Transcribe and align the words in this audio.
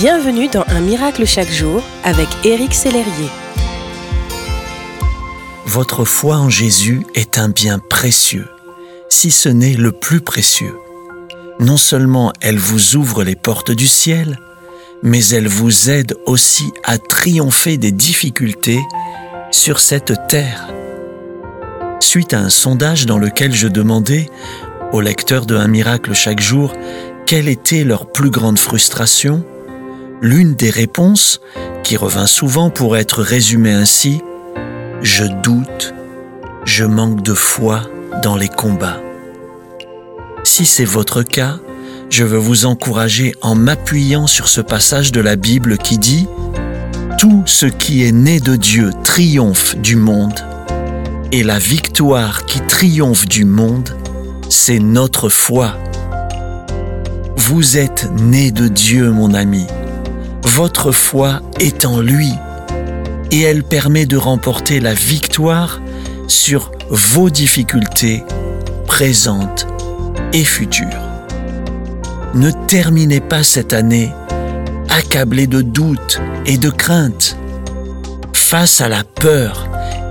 Bienvenue 0.00 0.48
dans 0.48 0.64
Un 0.68 0.80
miracle 0.80 1.26
chaque 1.26 1.50
jour 1.50 1.82
avec 2.04 2.26
Éric 2.42 2.72
Sellerier. 2.72 3.28
Votre 5.66 6.06
foi 6.06 6.36
en 6.36 6.48
Jésus 6.48 7.02
est 7.14 7.36
un 7.36 7.50
bien 7.50 7.78
précieux, 7.78 8.46
si 9.10 9.30
ce 9.30 9.50
n'est 9.50 9.74
le 9.74 9.92
plus 9.92 10.22
précieux. 10.22 10.74
Non 11.58 11.76
seulement 11.76 12.32
elle 12.40 12.56
vous 12.56 12.96
ouvre 12.96 13.24
les 13.24 13.36
portes 13.36 13.72
du 13.72 13.86
ciel, 13.86 14.38
mais 15.02 15.22
elle 15.26 15.48
vous 15.48 15.90
aide 15.90 16.16
aussi 16.24 16.72
à 16.82 16.96
triompher 16.96 17.76
des 17.76 17.92
difficultés 17.92 18.80
sur 19.50 19.80
cette 19.80 20.14
terre. 20.28 20.72
Suite 22.00 22.32
à 22.32 22.40
un 22.40 22.48
sondage 22.48 23.04
dans 23.04 23.18
lequel 23.18 23.54
je 23.54 23.68
demandais 23.68 24.30
aux 24.92 25.02
lecteurs 25.02 25.44
de 25.44 25.56
Un 25.56 25.68
miracle 25.68 26.14
chaque 26.14 26.40
jour 26.40 26.72
quelle 27.26 27.48
était 27.48 27.84
leur 27.84 28.10
plus 28.10 28.30
grande 28.30 28.58
frustration, 28.58 29.44
l'une 30.20 30.54
des 30.54 30.70
réponses, 30.70 31.40
qui 31.82 31.96
revint 31.96 32.26
souvent 32.26 32.70
pour 32.70 32.96
être 32.96 33.22
résumée 33.22 33.72
ainsi, 33.72 34.20
Je 35.02 35.24
doute, 35.24 35.94
je 36.66 36.84
manque 36.84 37.22
de 37.22 37.32
foi 37.32 37.82
dans 38.22 38.36
les 38.36 38.48
combats. 38.48 39.00
Si 40.44 40.66
c'est 40.66 40.84
votre 40.84 41.22
cas, 41.22 41.58
je 42.10 42.24
veux 42.24 42.38
vous 42.38 42.66
encourager 42.66 43.34
en 43.40 43.54
m'appuyant 43.54 44.26
sur 44.26 44.48
ce 44.48 44.60
passage 44.60 45.10
de 45.10 45.20
la 45.20 45.36
Bible 45.36 45.78
qui 45.78 45.96
dit 45.96 46.28
Tout 47.18 47.42
ce 47.46 47.66
qui 47.66 48.04
est 48.04 48.12
né 48.12 48.40
de 48.40 48.56
Dieu 48.56 48.90
triomphe 49.04 49.76
du 49.76 49.96
monde, 49.96 50.44
et 51.32 51.42
la 51.42 51.58
victoire 51.58 52.44
qui 52.44 52.60
triomphe 52.60 53.26
du 53.26 53.44
monde, 53.44 53.96
c'est 54.50 54.80
notre 54.80 55.28
foi. 55.28 55.76
Vous 57.36 57.78
êtes 57.78 58.10
né 58.20 58.50
de 58.50 58.68
Dieu, 58.68 59.10
mon 59.12 59.32
ami. 59.32 59.66
Votre 60.44 60.92
foi 60.92 61.40
est 61.58 61.84
en 61.84 62.00
lui 62.00 62.32
et 63.30 63.42
elle 63.42 63.62
permet 63.62 64.06
de 64.06 64.16
remporter 64.16 64.80
la 64.80 64.94
victoire 64.94 65.80
sur 66.26 66.72
vos 66.88 67.30
difficultés 67.30 68.24
présentes 68.86 69.66
et 70.32 70.44
futures. 70.44 70.88
Ne 72.34 72.50
terminez 72.66 73.20
pas 73.20 73.42
cette 73.42 73.72
année 73.72 74.12
accablé 74.88 75.46
de 75.46 75.62
doutes 75.62 76.20
et 76.46 76.58
de 76.58 76.70
craintes. 76.70 77.36
Face 78.32 78.80
à 78.80 78.88
la 78.88 79.04
peur 79.04 79.68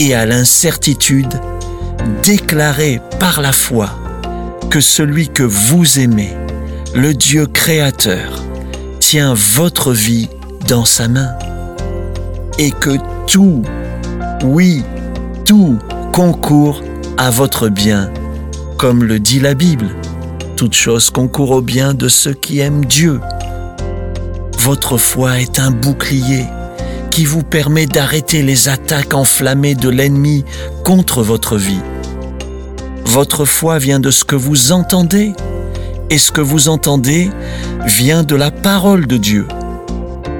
et 0.00 0.14
à 0.14 0.26
l'incertitude, 0.26 1.34
déclarez 2.22 3.00
par 3.20 3.40
la 3.40 3.52
foi 3.52 3.90
que 4.70 4.80
celui 4.80 5.28
que 5.28 5.42
vous 5.42 5.98
aimez, 5.98 6.32
le 6.94 7.14
Dieu 7.14 7.46
créateur, 7.46 8.42
votre 9.20 9.92
vie 9.92 10.30
dans 10.68 10.86
sa 10.86 11.06
main 11.06 11.36
et 12.58 12.70
que 12.70 12.96
tout, 13.26 13.62
oui, 14.42 14.82
tout 15.44 15.78
concourt 16.14 16.82
à 17.18 17.28
votre 17.28 17.68
bien, 17.68 18.10
comme 18.78 19.04
le 19.04 19.18
dit 19.18 19.38
la 19.38 19.52
Bible. 19.52 19.88
Toute 20.56 20.72
chose 20.72 21.10
concourt 21.10 21.50
au 21.50 21.60
bien 21.60 21.92
de 21.92 22.08
ceux 22.08 22.32
qui 22.32 22.60
aiment 22.60 22.86
Dieu. 22.86 23.20
Votre 24.58 24.96
foi 24.96 25.40
est 25.40 25.58
un 25.58 25.72
bouclier 25.72 26.46
qui 27.10 27.26
vous 27.26 27.42
permet 27.42 27.84
d'arrêter 27.84 28.42
les 28.42 28.70
attaques 28.70 29.12
enflammées 29.12 29.74
de 29.74 29.90
l'ennemi 29.90 30.46
contre 30.84 31.22
votre 31.22 31.58
vie. 31.58 31.82
Votre 33.04 33.44
foi 33.44 33.78
vient 33.78 34.00
de 34.00 34.10
ce 34.10 34.24
que 34.24 34.36
vous 34.36 34.72
entendez, 34.72 35.34
et 36.12 36.18
ce 36.18 36.30
que 36.30 36.42
vous 36.42 36.68
entendez 36.68 37.30
vient 37.86 38.22
de 38.22 38.34
la 38.36 38.50
parole 38.50 39.06
de 39.06 39.16
Dieu. 39.16 39.46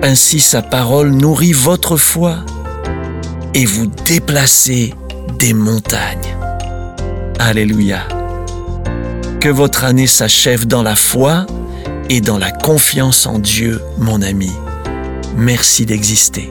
Ainsi 0.03 0.41
sa 0.41 0.63
parole 0.63 1.11
nourrit 1.11 1.53
votre 1.53 1.97
foi, 1.97 2.39
et 3.55 3.65
vous 3.65 3.87
déplacez 4.07 4.95
des 5.39 5.53
montagnes. 5.53 6.37
Alléluia. 7.39 8.01
Que 9.41 9.49
votre 9.49 9.85
année 9.85 10.07
s'achève 10.07 10.67
dans 10.67 10.83
la 10.83 10.97
foi 10.97 11.47
et 12.09 12.21
dans 12.21 12.39
la 12.39 12.51
confiance 12.51 13.27
en 13.27 13.39
Dieu, 13.39 13.81
mon 13.99 14.23
ami. 14.23 14.51
Merci 15.37 15.87
d'exister. 15.87 16.51